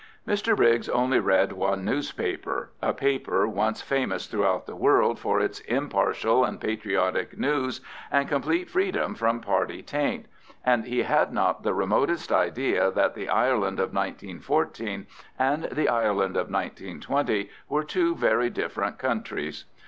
Mr 0.27 0.55
Briggs 0.55 0.89
only 0.89 1.19
read 1.19 1.51
one 1.51 1.85
newspaper,—a 1.85 2.91
paper 2.93 3.47
once 3.47 3.83
famous 3.83 4.25
throughout 4.25 4.65
the 4.65 4.75
world 4.75 5.19
for 5.19 5.39
its 5.39 5.59
impartial 5.59 6.43
and 6.43 6.59
patriotic 6.59 7.37
news 7.37 7.81
and 8.11 8.27
complete 8.27 8.67
freedom 8.67 9.13
from 9.13 9.39
party 9.41 9.83
taint,—and 9.83 10.85
he 10.85 11.03
had 11.03 11.31
not 11.31 11.61
the 11.61 11.75
remotest 11.75 12.31
idea 12.31 12.89
that 12.89 13.13
the 13.13 13.29
Ireland 13.29 13.79
of 13.79 13.93
1914 13.93 15.05
and 15.37 15.65
the 15.65 15.87
Ireland 15.87 16.35
of 16.35 16.49
1920 16.49 17.47
were 17.69 17.83
two 17.83 18.15
very 18.15 18.49
different 18.49 18.97
countries. 18.97 19.65